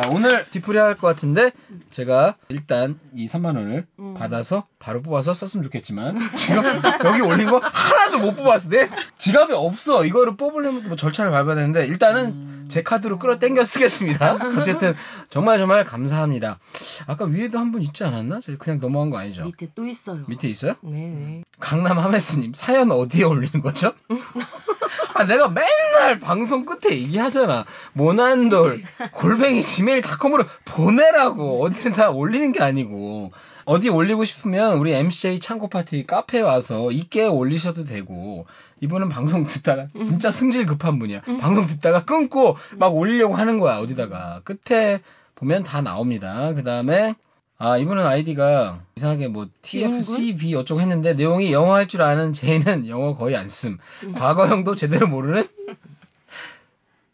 자 0.00 0.08
오늘 0.10 0.44
뒤풀이 0.44 0.78
할 0.78 0.94
것 0.94 1.08
같은데 1.08 1.50
제가 1.90 2.36
일단 2.48 3.00
이 3.16 3.26
3만 3.26 3.56
원을 3.56 3.84
받아서 4.16 4.64
바로 4.78 5.02
뽑아서 5.02 5.34
썼으면 5.34 5.64
좋겠지만 5.64 6.18
지금 6.36 6.62
여기 7.04 7.20
올린 7.20 7.50
거 7.50 7.58
하나도 7.58 8.20
못 8.20 8.36
뽑았어. 8.36 8.68
내 8.68 8.88
지갑이 9.18 9.52
없어. 9.54 10.04
이거를 10.04 10.36
뽑으려면 10.36 10.86
뭐 10.86 10.96
절차를 10.96 11.32
밟아야 11.32 11.56
되는데 11.56 11.84
일단은 11.86 12.66
제 12.68 12.82
카드로 12.84 13.18
끌어 13.18 13.38
당겨 13.40 13.64
쓰겠습니다. 13.64 14.38
어쨌든 14.58 14.94
정말 15.30 15.58
정말 15.58 15.84
감사합니다. 15.84 16.60
아까 17.08 17.24
위에도 17.24 17.58
한 17.58 17.68
분 17.72 17.82
있지 17.82 18.04
않았나? 18.04 18.40
저 18.42 18.56
그냥 18.56 18.78
넘어간 18.80 19.10
거 19.10 19.18
아니죠? 19.18 19.44
밑에 19.44 19.68
또 19.74 19.84
있어요. 19.86 20.20
밑에 20.28 20.48
있어요? 20.48 20.74
네네. 20.82 21.42
강남 21.58 21.98
하메스님 21.98 22.52
사연 22.54 22.90
어디에 22.92 23.24
올리는 23.24 23.60
거죠? 23.60 23.92
아 25.14 25.24
내가 25.24 25.48
맨날 25.48 26.20
방송 26.20 26.64
끝에 26.64 26.94
얘기하잖아. 26.96 27.64
모난돌 27.92 28.82
골뱅이 29.12 29.62
지메일닷컴으로 29.62 30.44
보내라고. 30.64 31.64
어디다 31.64 32.10
올리는 32.10 32.52
게 32.52 32.62
아니고. 32.62 33.32
어디 33.64 33.90
올리고 33.90 34.24
싶으면 34.24 34.78
우리 34.78 34.94
MCJ 34.94 35.40
창고 35.40 35.68
파티 35.68 36.06
카페에 36.06 36.40
와서 36.40 36.90
있게 36.90 37.26
올리셔도 37.26 37.84
되고. 37.84 38.46
이분은 38.80 39.08
방송 39.08 39.44
듣다가 39.46 39.88
진짜 40.04 40.30
승질 40.30 40.66
급한 40.66 40.98
분이야. 40.98 41.22
방송 41.40 41.66
듣다가 41.66 42.04
끊고 42.04 42.56
막 42.76 42.94
올리려고 42.94 43.34
하는 43.34 43.58
거야 43.58 43.78
어디다가. 43.78 44.40
끝에 44.44 45.00
보면 45.34 45.64
다 45.64 45.82
나옵니다. 45.82 46.52
그 46.54 46.64
다음에 46.64 47.14
아 47.60 47.76
이분은 47.76 48.06
아이디가 48.06 48.78
이상하게 48.96 49.28
뭐 49.28 49.48
TFCB 49.62 50.54
어쩌고 50.54 50.80
했는데 50.80 51.14
내용이 51.14 51.52
영어 51.52 51.74
할 51.74 51.88
줄 51.88 52.02
아는 52.02 52.32
제이는 52.32 52.86
영어 52.88 53.16
거의 53.16 53.36
안 53.36 53.48
씀. 53.48 53.78
과거형도 54.14 54.76
제대로 54.76 55.08
모르는 55.08 55.48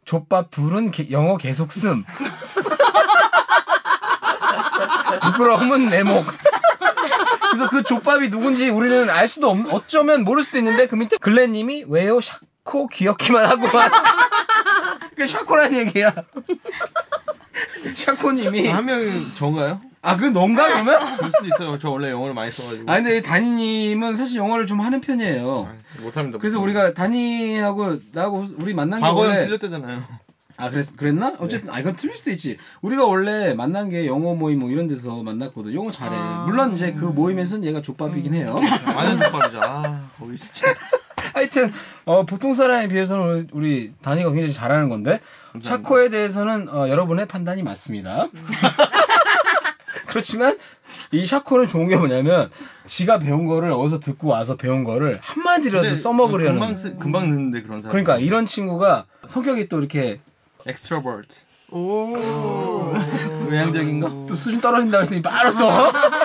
족밥 0.05 0.51
둘은 0.51 0.91
게- 0.91 1.11
영어 1.11 1.39
계속 1.39 1.73
씀. 1.73 2.05
부끄러움은 5.23 5.89
내 5.89 6.03
목. 6.03 6.27
그래서 7.51 7.71
그 7.71 7.83
족밥이 7.83 8.29
누군지 8.31 8.69
우리는 8.69 9.09
알 9.09 9.27
수도 9.29 9.49
없, 9.51 9.59
어쩌면 9.73 10.25
모를 10.25 10.43
수도 10.43 10.59
있는데 10.59 10.87
그 10.89 10.97
밑에 10.97 11.17
글래님이 11.17 11.85
왜요 11.89 12.21
샤코 12.21 12.89
귀엽기만 12.89 13.47
하고만. 13.47 13.91
그 15.17 15.27
샤코란 15.27 15.75
얘기야. 15.75 16.13
샤코님이 17.95 18.67
한 18.69 18.85
명이 18.85 19.35
저인가요? 19.35 19.81
아, 20.04 20.16
그 20.16 20.26
넌가 20.26 20.68
그러면? 20.68 21.00
그럴 21.16 21.32
수도 21.32 21.46
있어요. 21.46 21.78
저 21.78 21.90
원래 21.90 22.11
영어를 22.11 22.34
많이 22.34 22.52
써가지고. 22.52 22.90
아, 22.90 22.96
근데 22.96 23.23
다니님은 23.23 24.14
사실 24.16 24.37
영어를 24.37 24.66
좀 24.66 24.80
하는 24.80 25.00
편이에요. 25.00 25.68
아, 25.70 26.02
못합니다. 26.02 26.38
그래서 26.38 26.61
우리가 26.61 26.92
다니하고 26.92 27.99
나하고 28.12 28.44
우리 28.58 28.75
만난 28.75 29.00
게 29.00 29.06
원래 29.06 29.46
틀렸대잖아요. 29.46 30.25
아 30.56 30.70
그랬 30.70 30.96
그랬나? 30.96 31.34
어쨌든 31.40 31.70
아 31.70 31.80
이건 31.80 31.96
틀릴 31.96 32.16
수도 32.16 32.30
있지. 32.30 32.58
우리가 32.82 33.06
원래 33.06 33.54
만난 33.54 33.88
게 33.88 34.06
영어 34.06 34.34
모임 34.34 34.61
뭐 34.61 34.70
이런 34.70 34.87
데서 34.87 35.23
만났거든. 35.23 35.75
영어 35.75 35.90
잘해. 35.90 36.16
물론 36.46 36.75
이제 36.75 36.92
그 36.92 37.06
모임에서는 37.06 37.64
얘가 37.64 37.82
족밥이긴 37.82 38.34
해요. 38.34 38.61
완전 38.94 39.20
족밥이죠. 39.20 39.61
아, 39.61 40.00
거기 40.16 40.37
진짜. 40.37 40.66
하여튼 41.34 41.73
어, 42.04 42.25
보통 42.25 42.54
사람에 42.54 42.87
비해서는 42.88 43.49
우리, 43.52 43.92
다니가 44.02 44.30
굉장히 44.30 44.52
잘하는 44.52 44.88
건데 44.88 45.20
차코에 45.62 46.11
대해서는 46.11 46.68
어, 46.68 46.88
여러분의 46.88 47.26
판단이 47.26 47.62
맞습니다. 47.62 48.28
그렇지만 50.14 50.56
이 51.11 51.26
샤코는 51.26 51.66
좋은 51.66 51.88
게 51.88 51.97
뭐냐면 51.97 52.49
지가 52.87 53.18
배운 53.18 53.47
거를 53.47 53.73
어디서 53.73 53.99
듣고 53.99 54.28
와서 54.28 54.54
배운 54.56 54.85
거를 54.85 55.18
한마디라도 55.21 55.97
써먹으려는 55.97 56.52
금방, 56.52 56.76
쓰, 56.76 56.97
금방 56.97 57.28
늦는데 57.30 57.62
그런 57.62 57.80
사람. 57.80 57.90
그러니까 57.90 58.18
이런 58.18 58.47
친구가 58.47 59.06
성격이 59.26 59.68
또 59.68 59.80
이렇게 59.80 60.21
extrovert. 60.66 61.26
오. 61.73 62.14
외향적인 63.50 63.99
거. 64.00 64.09
또 64.28 64.37
수준 64.37 64.61
떨어진다 64.61 65.00
했더니 65.00 65.21
바로 65.21 65.52
또 65.59 65.68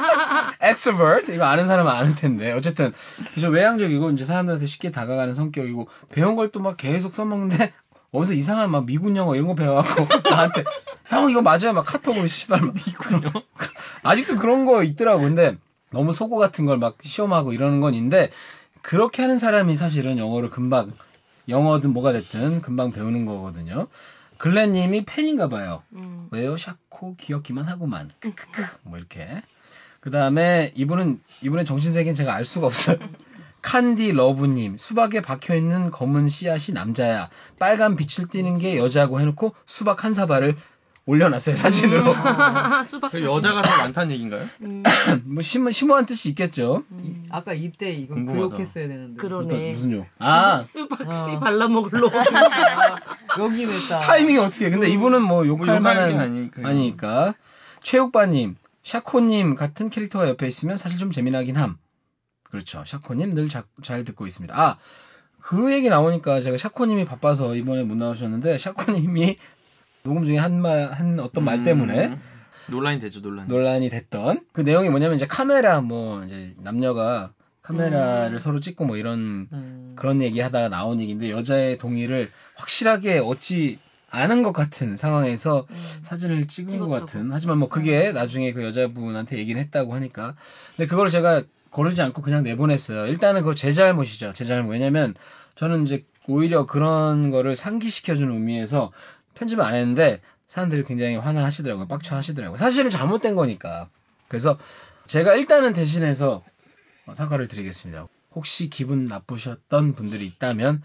extrovert 0.63 1.33
이거 1.33 1.45
아는 1.45 1.65
사람은 1.65 1.91
아는 1.91 2.13
텐데 2.13 2.51
어쨌든 2.51 2.93
좀 3.39 3.51
외향적이고 3.53 4.11
이제 4.11 4.23
사람들한테 4.23 4.67
쉽게 4.67 4.91
다가가는 4.91 5.33
성격이고 5.33 5.87
배운 6.11 6.35
걸 6.35 6.51
또 6.51 6.59
막 6.59 6.77
계속 6.77 7.11
써먹는데 7.11 7.73
어디서 8.11 8.33
이상한 8.33 8.71
막 8.71 8.85
미군 8.85 9.15
영어 9.15 9.35
이런 9.35 9.47
거 9.47 9.55
배워갖고 9.55 10.07
나한테 10.29 10.63
형 11.07 11.29
이거 11.29 11.41
맞아요 11.41 11.73
막 11.73 11.85
카톡으로 11.85 12.27
씨발 12.27 12.61
막 12.61 12.73
미군 12.73 13.23
영어 13.23 13.43
아직도 14.03 14.37
그런 14.37 14.65
거 14.65 14.83
있더라고 14.83 15.21
근데 15.21 15.57
너무 15.91 16.11
속어 16.13 16.37
같은 16.37 16.65
걸 16.65 16.77
막 16.77 16.97
시험하고 17.01 17.53
이러는 17.53 17.81
건 17.81 17.93
있는데 17.93 18.31
그렇게 18.81 19.21
하는 19.21 19.37
사람이 19.39 19.75
사실은 19.75 20.17
영어를 20.17 20.49
금방 20.49 20.93
영어든 21.47 21.91
뭐가 21.93 22.13
됐든 22.13 22.61
금방 22.61 22.91
배우는 22.91 23.25
거거든요. 23.25 23.87
글렌님이 24.37 25.03
팬인가 25.05 25.49
봐요. 25.49 25.81
왜요? 26.31 26.55
샤코 26.57 27.15
귀엽기만 27.17 27.65
하고만. 27.67 28.11
크크크. 28.19 28.63
뭐 28.83 28.97
이렇게. 28.97 29.41
그 29.99 30.11
다음에 30.11 30.71
이분은 30.75 31.19
이분의 31.41 31.65
정신 31.65 31.91
세계는 31.91 32.15
제가 32.15 32.33
알 32.35 32.45
수가 32.45 32.67
없어요. 32.67 32.97
칸디 33.61 34.13
러브님 34.13 34.77
수박에 34.77 35.21
박혀 35.21 35.55
있는 35.55 35.91
검은 35.91 36.29
씨앗이 36.29 36.73
남자야. 36.73 37.29
빨간 37.59 37.95
빛을 37.95 38.29
띠는 38.29 38.57
게 38.57 38.77
여자고 38.77 39.19
해놓고 39.19 39.53
수박 39.65 40.03
한 40.03 40.13
사발을 40.13 40.55
올려놨어요 41.05 41.55
사진으로. 41.55 42.13
수박. 42.85 43.11
그 43.11 43.23
여자가 43.23 43.61
더 43.63 43.77
많다는 43.77 44.11
얘기인가요? 44.11 44.47
뭐 45.25 45.41
심오, 45.41 45.71
심오한 45.71 46.05
뜻이 46.05 46.29
있겠죠. 46.29 46.83
아까 47.31 47.51
이때 47.53 47.91
이거 47.91 48.13
궁금하다. 48.13 48.39
교육했어야 48.49 48.87
되는데. 48.87 49.19
그러네. 49.19 49.73
무슨 49.73 49.93
요? 49.93 50.05
아 50.19 50.61
수박 50.61 51.11
씨 51.11 51.31
어. 51.31 51.39
발라 51.39 51.67
먹을로. 51.67 52.11
여기 53.39 53.65
냈다. 53.65 53.99
타이밍이 54.01 54.37
어떻게? 54.37 54.69
근데 54.69 54.87
이분은 54.89 55.21
뭐 55.23 55.47
욕할 55.47 55.67
욕할 55.69 55.79
만한 55.81 56.07
얘기는 56.09 56.23
아니니까요. 56.23 56.67
아니니까. 56.67 57.33
최욱바님, 57.81 58.57
샤코님 58.83 59.55
같은 59.55 59.89
캐릭터가 59.89 60.27
옆에 60.29 60.47
있으면 60.47 60.77
사실 60.77 60.99
좀 60.99 61.11
재미나긴 61.11 61.55
함. 61.57 61.77
그렇죠. 62.51 62.83
샤코님 62.85 63.31
늘 63.31 63.47
잘 63.49 64.03
듣고 64.03 64.25
있습니다. 64.27 64.59
아, 64.59 64.77
그 65.41 65.71
얘기 65.73 65.89
나오니까 65.89 66.41
제가 66.41 66.57
샤코님이 66.57 67.05
바빠서 67.05 67.55
이번에 67.55 67.83
못 67.83 67.95
나오셨는데 67.95 68.57
샤코님이 68.57 69.37
녹음 70.03 70.25
중에 70.25 70.37
한 70.37 70.61
말, 70.61 70.91
한 70.91 71.19
어떤 71.19 71.43
말 71.45 71.63
때문에 71.63 72.07
음, 72.07 72.21
논란이 72.67 72.99
되죠, 72.99 73.21
논란. 73.21 73.47
논란이 73.47 73.89
됐던 73.89 74.41
그 74.51 74.61
내용이 74.61 74.89
뭐냐면 74.89 75.15
이제 75.17 75.25
카메라 75.27 75.81
뭐 75.81 76.23
이제 76.23 76.55
남녀가 76.57 77.31
카메라를 77.61 78.39
서로 78.39 78.59
찍고 78.59 78.85
뭐 78.85 78.97
이런 78.97 79.47
음. 79.51 79.93
그런 79.95 80.21
얘기 80.23 80.39
하다가 80.39 80.69
나온 80.69 80.99
얘기인데 80.99 81.29
여자의 81.29 81.77
동의를 81.77 82.31
확실하게 82.55 83.19
얻지 83.19 83.79
않은 84.11 84.41
것 84.41 84.53
같은 84.53 84.97
상황에서 84.97 85.67
사진을 86.01 86.47
찍은 86.47 86.79
것 86.79 86.85
찍었다고. 86.85 87.05
같은 87.05 87.29
하지만 87.31 87.59
뭐 87.59 87.69
그게 87.69 88.11
나중에 88.11 88.53
그 88.53 88.63
여자분한테 88.63 89.37
얘기를 89.37 89.61
했다고 89.61 89.93
하니까 89.93 90.35
근데 90.75 90.87
그걸 90.87 91.09
제가 91.09 91.43
고르지 91.69 92.01
않고 92.01 92.21
그냥 92.21 92.43
내보냈어요. 92.43 93.07
일단은 93.07 93.41
그거 93.41 93.55
제 93.55 93.71
잘못이죠. 93.71 94.33
제 94.33 94.45
잘못. 94.45 94.71
왜냐면 94.71 95.13
저는 95.55 95.83
이제 95.83 96.05
오히려 96.27 96.65
그런 96.65 97.31
거를 97.31 97.55
상기시켜주는 97.55 98.31
의미에서 98.33 98.91
편집을 99.35 99.63
안 99.63 99.73
했는데 99.73 100.21
사람들이 100.47 100.83
굉장히 100.83 101.15
화나하시더라고요. 101.15 101.87
빡쳐 101.87 102.15
하시더라고요. 102.15 102.57
사실은 102.57 102.89
잘못된 102.89 103.35
거니까. 103.35 103.89
그래서 104.27 104.57
제가 105.07 105.35
일단은 105.35 105.73
대신해서 105.73 106.43
어, 107.05 107.13
사과를 107.13 107.47
드리겠습니다. 107.47 108.07
혹시 108.35 108.69
기분 108.69 109.05
나쁘셨던 109.05 109.93
분들이 109.93 110.25
있다면 110.25 110.83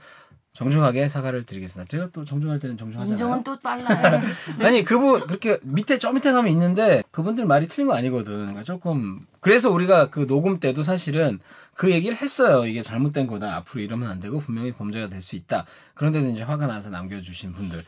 정중하게 0.55 1.09
사과를 1.09 1.45
드리겠습니다. 1.45 1.89
제가 1.91 2.09
또 2.13 2.25
정중할 2.25 2.61
때는 2.61 2.79
정중하잖아요. 2.79 3.13
인정은 3.13 3.43
또 3.43 3.59
빨라요. 3.59 4.23
아니 4.63 4.85
그분 4.85 5.21
그렇게 5.27 5.59
밑에 5.63 5.99
저 5.99 6.13
밑에 6.13 6.31
가면 6.31 6.51
있는데 6.53 7.03
그분들 7.11 7.45
말이 7.45 7.67
틀린 7.67 7.89
거 7.89 7.95
아니거든. 7.95 8.33
그러니까 8.37 8.63
조금 8.63 9.27
그래서 9.41 9.71
우리가 9.71 10.11
그 10.11 10.29
녹음 10.29 10.59
때도 10.59 10.85
사실은 10.85 11.41
그 11.75 11.91
얘기를 11.91 12.17
했어요. 12.17 12.67
이게 12.67 12.83
잘못된 12.85 13.27
거다. 13.27 13.57
앞으로 13.57 13.83
이러면 13.83 14.09
안 14.09 14.21
되고 14.21 14.39
분명히 14.39 14.71
범죄가 14.73 15.09
될 15.09 15.21
수 15.21 15.35
있다. 15.35 15.67
그런데도 15.95 16.29
이제 16.31 16.45
화가 16.45 16.69
나서 16.69 16.89
남겨주신 16.89 17.53
분들. 17.53 17.85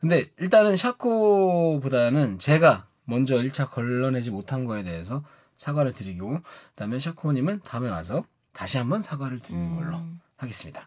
근데 0.00 0.30
일단은 0.38 0.76
샤코보다는 0.76 2.38
제가 2.38 2.86
먼저 3.06 3.36
1차 3.36 3.70
걸러내지 3.70 4.30
못한 4.30 4.66
거에 4.66 4.84
대해서 4.84 5.24
사과를 5.58 5.92
드리고 5.92 6.40
그다음에 6.74 7.00
샤코님은 7.00 7.62
다음에 7.64 7.88
와서 7.88 8.24
다시 8.52 8.78
한번 8.78 9.02
사과를 9.02 9.40
드리는 9.40 9.74
걸로 9.74 9.98
하겠습니다. 10.36 10.86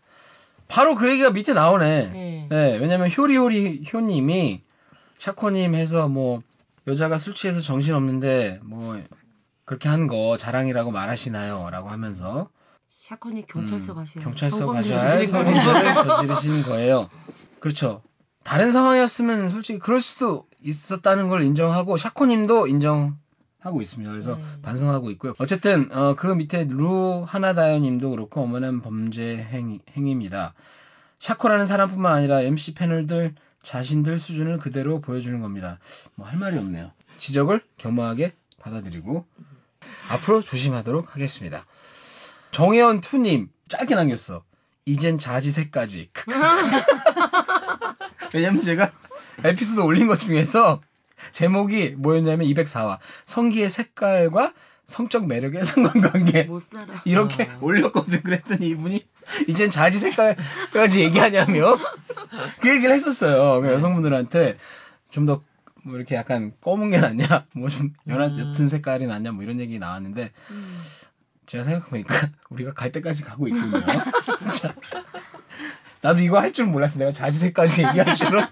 바로 0.68 0.96
그 0.96 1.10
얘기가 1.10 1.32
밑에 1.32 1.54
나오네. 1.54 2.08
네. 2.14 2.48
네, 2.50 2.78
왜냐면 2.78 3.10
효리효리 3.16 3.84
효님이 3.92 4.64
샤코님 5.18 5.76
해서 5.76 6.08
뭐 6.08 6.42
여자가 6.88 7.18
술 7.18 7.34
취해서 7.34 7.60
정신 7.62 7.94
없는데 7.96 8.60
뭐 8.64 9.02
그렇게 9.66 9.90
한 9.90 10.08
거 10.08 10.38
자랑이라고 10.38 10.92
말하시나요?라고 10.92 11.90
하면서 11.90 12.50
샤컨이 13.02 13.46
경찰서 13.48 13.94
음, 13.94 13.96
가셔요. 13.98 14.24
경찰서 14.24 14.72
가셔야. 14.72 15.26
성범죄를 15.26 15.94
저지르신 16.06 16.64
거예요. 16.64 17.10
그렇죠. 17.60 18.02
다른 18.44 18.72
상황이었으면 18.72 19.50
솔직히 19.50 19.80
그럴 19.80 20.00
수도 20.00 20.46
있었다는 20.62 21.28
걸 21.28 21.44
인정하고 21.44 21.98
샤코님도 21.98 22.68
인정 22.68 23.18
하고 23.68 23.82
있습니다. 23.82 24.10
그래서 24.12 24.36
네. 24.36 24.44
반성하고 24.64 25.12
있고요. 25.12 25.34
어쨌든 25.38 25.90
어, 25.92 26.16
그 26.16 26.28
밑에 26.28 26.66
루 26.70 27.24
하나다요님도 27.28 28.10
그렇고 28.10 28.42
어머는 28.42 28.82
범죄 28.82 29.38
행, 29.38 29.80
행위입니다. 29.96 30.54
샤코라는 31.20 31.66
사람뿐만 31.66 32.14
아니라 32.14 32.42
MC 32.42 32.74
패널들 32.74 33.36
자신들 33.62 34.20
수준을 34.20 34.60
그대로 34.60 35.02
보여주는 35.02 35.40
겁니다. 35.42 35.80
뭐 36.16 36.28
할 36.28 36.38
말이 36.38 36.58
없네요. 36.58 36.92
지적을 37.18 37.62
겸허하게 37.78 38.34
받아들이고 38.60 39.26
앞으로 40.10 40.42
조심하도록 40.42 41.16
하겠습니다. 41.16 41.66
정혜원 42.52 43.02
투님 43.02 43.50
짧게 43.68 43.96
남겼어. 43.96 44.44
이젠 44.86 45.20
자지새까지. 45.20 46.10
왜냐면 48.34 48.62
제가 48.62 48.92
에피소드 49.44 49.82
올린 49.82 50.08
것 50.08 50.20
중에서 50.20 50.82
제목이 51.34 51.96
뭐였냐면 51.98 52.48
204화. 52.48 52.98
성기의 53.26 53.70
색깔과 53.70 54.54
성적 54.86 55.28
매력의 55.28 55.64
상관관계. 55.66 56.44
못 56.44 56.62
살아. 56.62 57.02
이렇게 57.06 57.50
올렸거든. 57.62 58.22
그랬더니 58.24 58.68
이분이 58.70 59.06
이젠 59.48 59.70
자지 59.70 60.00
색깔까지 60.00 61.02
얘기하냐며. 61.04 61.78
그 62.62 62.70
얘기를 62.70 62.94
했었어요. 62.96 63.62
그 63.62 63.72
여성분들한테 63.72 64.58
좀 65.10 65.26
더 65.26 65.44
뭐 65.84 65.96
이렇게 65.96 66.16
약간 66.16 66.52
검은 66.60 66.90
게 66.92 67.00
낫냐? 67.00 67.46
뭐 67.54 67.70
좀 67.70 67.94
연한 68.10 68.38
옅은 68.38 68.68
색깔이 68.68 69.08
낫냐? 69.08 69.32
뭐 69.32 69.42
이런 69.44 69.58
얘기 69.62 69.80
나왔는데 69.80 70.34
제가 71.46 71.64
생각해보니까 71.64 72.14
우리가 72.50 72.74
갈 72.74 72.92
때까지 72.92 73.24
가고 73.24 73.48
있군요. 73.48 73.82
진짜 74.52 74.74
나도 76.02 76.20
이거 76.20 76.40
할 76.42 76.52
줄 76.52 76.66
몰랐어. 76.66 77.00
내가 77.00 77.14
자지 77.14 77.40
색까지 77.40 77.86
얘기할 77.88 78.16
줄은. 78.16 78.46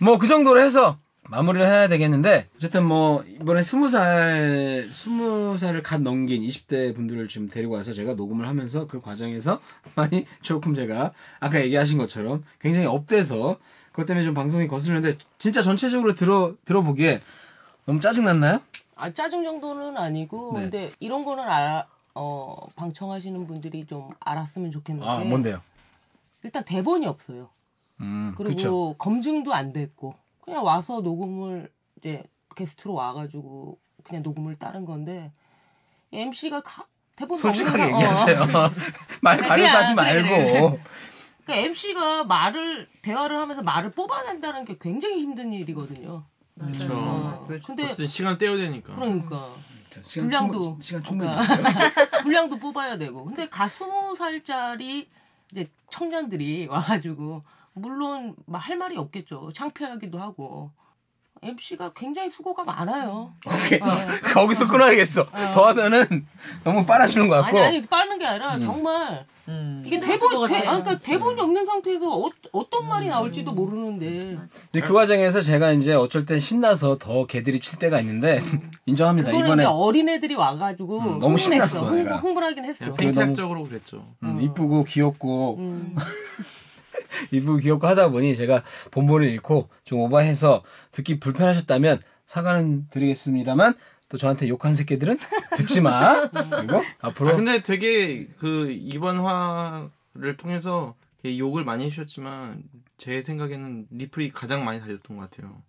뭐 0.00 0.16
그 0.18 0.28
정도로 0.28 0.60
해서 0.62 0.98
마무리를 1.30 1.66
해야 1.66 1.88
되겠는데 1.88 2.48
어쨌든 2.56 2.84
뭐 2.84 3.22
이번에 3.22 3.62
스무 3.62 3.88
살 3.88 4.88
스무 4.90 5.58
살을 5.58 5.82
갓 5.82 6.00
넘긴 6.00 6.42
20대 6.42 6.94
분들을 6.94 7.28
지금 7.28 7.48
데리고 7.48 7.74
와서 7.74 7.92
제가 7.92 8.14
녹음을 8.14 8.48
하면서 8.48 8.86
그 8.86 9.00
과정에서 9.00 9.60
많이 9.94 10.26
조금 10.40 10.74
제가 10.74 11.12
아까 11.38 11.60
얘기하신 11.60 11.98
것처럼 11.98 12.44
굉장히 12.60 12.86
up돼서 12.86 13.58
그것 13.90 14.06
때문에 14.06 14.24
좀 14.24 14.32
방송이 14.32 14.68
거슬렸는데 14.68 15.18
진짜 15.38 15.62
전체적으로 15.62 16.14
들어 16.14 16.54
들어보기에 16.64 17.20
너무 17.84 18.00
짜증 18.00 18.24
났나요? 18.24 18.60
아 18.96 19.12
짜증 19.12 19.44
정도는 19.44 19.96
아니고 19.96 20.52
네. 20.54 20.62
근데 20.62 20.90
이런 20.98 21.24
거는 21.24 21.44
알, 21.44 21.84
어, 22.14 22.56
방청하시는 22.74 23.46
분들이 23.46 23.86
좀 23.86 24.10
알았으면 24.20 24.70
좋겠는데 24.70 25.08
아 25.08 25.18
뭔데요? 25.20 25.60
일단 26.42 26.64
대본이 26.64 27.06
없어요. 27.06 27.50
음 28.00 28.34
그리고 28.36 28.56
그렇죠. 28.56 28.94
검증도 28.98 29.52
안 29.52 29.72
됐고 29.72 30.14
그냥 30.48 30.64
와서 30.64 31.00
녹음을 31.00 31.70
이제 31.98 32.24
게스트로 32.56 32.94
와가지고 32.94 33.78
그냥 34.02 34.22
녹음을 34.22 34.56
따른 34.56 34.84
건데 34.86 35.30
MC가 36.12 36.62
가, 36.62 36.86
대본 37.16 37.36
솔직하게 37.36 37.82
어. 37.82 37.86
얘기하세요. 37.86 38.46
말 39.20 39.38
가려서 39.38 39.78
하지 39.78 39.94
그래, 39.94 40.22
말고. 40.22 40.78
그러니까 41.44 41.66
MC가 41.66 42.24
말을 42.24 42.88
대화를 43.02 43.36
하면서 43.36 43.62
말을 43.62 43.90
뽑아낸다는 43.92 44.64
게 44.64 44.78
굉장히 44.80 45.20
힘든 45.20 45.52
일이거든요. 45.52 46.24
그렇죠. 46.58 46.88
어, 46.92 47.42
그렇죠. 47.46 47.66
근데 47.66 47.84
어쨌든 47.84 48.08
시간 48.08 48.38
떼야 48.38 48.56
되니까. 48.56 48.94
그러니까 48.94 49.54
시간 50.04 50.28
분량도 50.28 50.62
충분, 50.62 50.82
시간 50.82 51.04
충분히 51.04 51.30
그러니까. 51.30 52.20
분량도 52.22 52.58
뽑아야 52.58 52.96
되고. 52.96 53.24
근데 53.24 53.48
가 53.48 53.68
스무 53.68 54.16
살짜리 54.16 55.08
이제 55.52 55.70
청년들이 55.90 56.66
와가지고 56.66 57.42
물론 57.72 58.36
막할 58.46 58.76
말이 58.76 58.96
없겠죠. 58.96 59.52
창피하기도 59.52 60.18
하고. 60.18 60.72
MC가 61.42 61.92
굉장히 61.94 62.30
수고가 62.30 62.64
많아요. 62.64 63.32
오케이. 63.46 63.80
어. 63.80 63.86
거기서 64.34 64.68
끊어야겠어. 64.68 65.24
더 65.54 65.66
하면은 65.68 66.26
너무 66.64 66.84
빨아주는 66.84 67.28
것 67.28 67.36
같고. 67.42 67.58
아니 67.58 67.66
아니 67.66 67.86
빠는 67.86 68.18
게 68.18 68.26
아니라 68.26 68.58
정말 68.58 69.24
음. 69.48 69.82
이게 69.84 69.98
대본 69.98 70.28
것 70.34 70.46
대. 70.48 70.58
아, 70.58 70.78
그러니까 70.82 70.98
대본이 70.98 71.40
없는 71.40 71.64
상태에서 71.64 72.06
어, 72.10 72.30
어떤 72.52 72.86
말이 72.86 73.06
나올지도 73.06 73.52
모르는데 73.52 74.38
근데 74.70 74.86
그 74.86 74.92
과정에서 74.92 75.40
제가 75.40 75.72
이제 75.72 75.94
어쩔 75.94 76.26
땐 76.26 76.38
신나서 76.38 76.98
더 76.98 77.26
개들이 77.26 77.60
칠 77.60 77.78
때가 77.78 78.00
있는데 78.00 78.40
인정합니다. 78.86 79.30
그거는 79.30 79.46
이번에 79.46 79.64
어린애들이 79.64 80.34
와가지고 80.34 80.98
음, 80.98 81.04
너무 81.18 81.36
흥분했어. 81.36 81.38
신났어, 81.38 81.86
흥분. 81.86 82.12
흥분하긴 82.12 82.64
했어. 82.64 82.78
그냥 82.78 82.96
생태학적으로 82.96 83.64
그랬죠. 83.64 84.04
음, 84.22 84.40
이쁘고 84.42 84.84
귀엽고 84.84 85.58
음. 87.32 87.36
이쁘고 87.36 87.56
귀엽고 87.58 87.86
하다 87.86 88.10
보니 88.10 88.36
제가 88.36 88.62
본보를 88.90 89.28
잃고 89.28 89.68
좀 89.84 90.00
오버해서 90.00 90.62
듣기 90.92 91.20
불편하셨다면 91.20 92.00
사과는 92.26 92.88
드리겠습니다만 92.90 93.74
또 94.08 94.16
저한테 94.16 94.48
욕한 94.48 94.74
새끼들은 94.74 95.18
듣지 95.56 95.80
마. 95.80 96.28
그리고 96.30 96.82
앞으로 97.00 97.30
아, 97.30 97.36
근데 97.36 97.62
되게 97.62 98.26
그 98.38 98.70
이번 98.70 99.18
화를 99.20 100.36
통해서 100.36 100.94
욕을 101.26 101.64
많이 101.64 101.84
해주셨지만 101.84 102.62
제 102.96 103.22
생각에는 103.22 103.86
리플이 103.90 104.32
가장 104.32 104.64
많이 104.64 104.80
달렸던 104.80 105.16
것 105.18 105.30
같아요. 105.30 105.62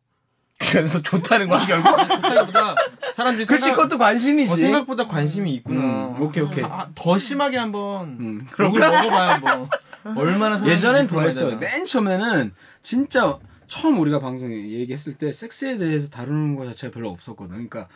그래서 0.58 1.02
좋다는 1.02 1.48
거야 1.48 1.66
결국. 1.66 1.98
생각보다 1.98 2.76
사람들이 3.14 3.46
그렇지 3.46 3.64
생각, 3.66 3.84
그것도 3.84 3.98
관심이지. 3.98 4.52
어, 4.52 4.56
생각보다 4.56 5.06
관심이 5.08 5.54
있구나. 5.56 5.82
음, 5.82 6.22
오케이 6.22 6.44
오케이. 6.44 6.64
아, 6.66 6.90
더 6.96 7.18
심하게 7.18 7.58
한번 7.58 8.18
음, 8.20 8.48
욕을? 8.60 8.80
먹어봐야 8.80 9.38
뭐 9.40 9.70
얼마나 10.04 10.66
예전엔 10.66 11.08
더 11.08 11.22
했어요. 11.22 11.58
맨 11.58 11.86
처음에는 11.86 12.52
진짜 12.82 13.38
처음 13.68 14.00
우리가 14.00 14.20
방송에 14.20 14.56
얘기했을 14.56 15.14
때 15.14 15.32
섹스에 15.32 15.78
대해서 15.78 16.10
다루는 16.10 16.56
거 16.56 16.66
자체가 16.66 16.94
별로 16.94 17.10
없었거든. 17.10 17.54
그러니까 17.54 17.88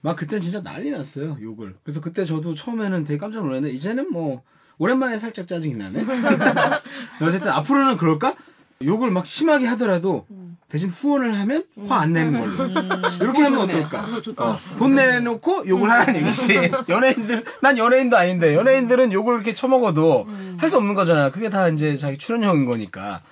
막 0.00 0.16
그때 0.16 0.40
진짜 0.40 0.62
난리 0.62 0.90
났어요 0.90 1.36
욕을. 1.40 1.76
그래서 1.84 2.00
그때 2.00 2.24
저도 2.24 2.54
처음에는 2.54 3.04
되게 3.04 3.18
깜짝 3.18 3.44
놀랐는데 3.44 3.74
이제는 3.74 4.10
뭐 4.10 4.42
오랜만에 4.78 5.18
살짝 5.18 5.46
짜증이 5.46 5.74
나네. 5.74 6.04
어쨌든 7.22 7.48
앞으로는 7.48 7.96
그럴까? 7.98 8.34
욕을 8.82 9.10
막 9.10 9.26
심하게 9.26 9.66
하더라도 9.68 10.26
대신 10.68 10.88
후원을 10.88 11.38
하면 11.40 11.64
화 11.86 12.00
안 12.00 12.12
내는 12.14 12.40
걸로. 12.40 12.70
이렇게 13.20 13.42
하면 13.42 13.60
어떨까? 13.60 14.06
어, 14.38 14.58
돈 14.78 14.94
내놓고 14.94 15.66
욕을 15.68 15.90
하라는 15.90 16.16
얘기지. 16.22 16.70
연예인들, 16.88 17.44
난 17.60 17.76
연예인도 17.76 18.16
아닌데, 18.16 18.54
연예인들은 18.54 19.12
욕을 19.12 19.34
이렇게 19.34 19.52
처먹어도 19.52 20.26
할 20.58 20.70
수 20.70 20.76
없는 20.78 20.94
거잖아. 20.94 21.30
그게 21.30 21.50
다 21.50 21.68
이제 21.68 21.96
자기 21.96 22.16
출연료인 22.16 22.64
거니까. 22.64 23.22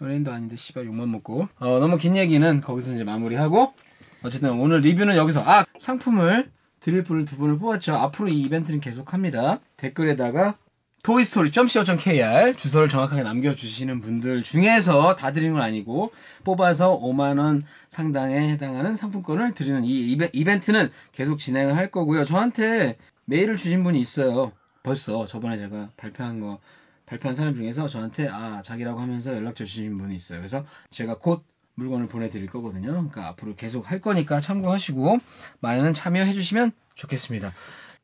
연예인도 0.00 0.32
아닌데, 0.32 0.54
씨발 0.56 0.86
욕만 0.86 1.10
먹고. 1.10 1.48
어, 1.58 1.78
너무 1.80 1.98
긴 1.98 2.16
얘기는 2.16 2.60
거기서 2.60 2.94
이제 2.94 3.04
마무리하고. 3.04 3.74
어쨌든 4.22 4.52
오늘 4.52 4.80
리뷰는 4.80 5.16
여기서, 5.16 5.42
아! 5.44 5.64
상품을 5.80 6.50
드릴 6.80 7.02
분을 7.02 7.24
두 7.24 7.36
분을 7.36 7.58
뽑았죠. 7.58 7.94
앞으로 7.94 8.28
이 8.28 8.40
이벤트는 8.42 8.80
계속 8.80 9.12
합니다. 9.12 9.58
댓글에다가 9.76 10.54
toystory.co.kr 11.02 12.56
주소를 12.56 12.88
정확하게 12.88 13.22
남겨주시는 13.22 14.00
분들 14.00 14.42
중에서 14.42 15.16
다 15.16 15.32
드리는 15.32 15.54
건 15.54 15.62
아니고 15.62 16.12
뽑아서 16.44 16.98
5만원 17.00 17.62
상당에 17.88 18.50
해당하는 18.50 18.96
상품권을 18.96 19.54
드리는 19.54 19.84
이 19.84 20.18
이벤트는 20.32 20.90
계속 21.12 21.38
진행을 21.38 21.76
할 21.76 21.90
거고요. 21.90 22.24
저한테 22.24 22.96
메일을 23.26 23.56
주신 23.56 23.84
분이 23.84 24.00
있어요. 24.00 24.52
벌써 24.82 25.26
저번에 25.26 25.56
제가 25.58 25.90
발표한 25.96 26.40
거 26.40 26.58
발표한 27.06 27.34
사람 27.34 27.54
중에서 27.54 27.88
저한테 27.88 28.28
아 28.28 28.62
자기라고 28.62 29.00
하면서 29.00 29.34
연락처 29.34 29.64
주신 29.64 29.96
분이 29.98 30.14
있어요. 30.14 30.40
그래서 30.40 30.64
제가 30.90 31.18
곧 31.18 31.44
물건을 31.74 32.08
보내드릴 32.08 32.48
거거든요. 32.48 32.88
그러니까 32.88 33.28
앞으로 33.28 33.54
계속 33.54 33.90
할 33.90 34.00
거니까 34.00 34.40
참고하시고 34.40 35.18
많은 35.60 35.94
참여해 35.94 36.32
주시면 36.32 36.72
좋겠습니다. 36.96 37.52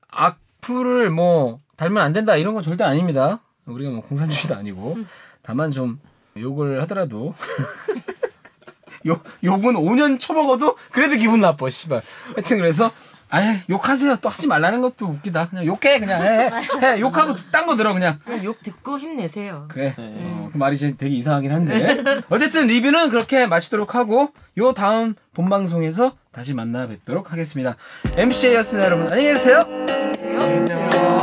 악플을 0.09 1.11
뭐 1.11 1.61
달면 1.77 2.03
안 2.03 2.13
된다 2.13 2.37
이런 2.37 2.55
건 2.55 2.63
절대 2.63 2.85
아닙니다. 2.85 3.41
우리가 3.67 3.91
뭐 3.91 4.01
공산주의도 4.03 4.55
아니고 4.57 4.99
다만 5.43 5.71
좀 5.71 5.99
욕을 6.37 6.81
하더라도 6.83 7.35
욕 9.07 9.23
욕은 9.43 9.75
5년 9.75 10.19
처먹어도 10.19 10.77
그래도 10.91 11.17
기분 11.17 11.41
나빠 11.41 11.69
씨발. 11.69 12.03
하여튼 12.35 12.59
그래서 12.59 12.91
아예 13.31 13.63
욕하세요. 13.69 14.17
또 14.23 14.29
하지 14.29 14.47
말라는 14.47 14.81
것도 14.81 15.07
웃기다. 15.07 15.49
그냥 15.49 15.67
욕해 15.67 15.99
그냥 15.99 16.23
해, 16.23 16.51
해. 16.51 16.87
해. 16.95 17.01
욕하고 17.01 17.35
딴 17.51 17.67
거 17.67 17.75
들어 17.77 17.93
그냥. 17.93 18.21
그냥 18.25 18.45
욕 18.45 18.63
듣고 18.63 18.99
힘내세요. 18.99 19.67
그래. 19.69 19.95
어, 19.99 20.51
그 20.53 20.57
말이 20.59 20.77
되게 20.77 21.09
이상하긴 21.17 21.51
한데. 21.51 22.23
어쨌든 22.31 22.67
리뷰는 22.69 23.11
그렇게 23.11 23.47
마치도록 23.47 23.95
하고 23.95 24.29
요 24.59 24.73
다음 24.73 25.15
본 25.33 25.49
방송에서 25.49 26.13
다시 26.33 26.55
만나 26.55 26.87
뵙도록 26.87 27.33
하겠습니다. 27.33 27.77
MC였습니다, 28.17 28.87
여러분. 28.87 29.07
안녕히 29.11 29.33
계세요. 29.33 29.65
안녕히 29.69 30.61
계세요. 30.61 31.14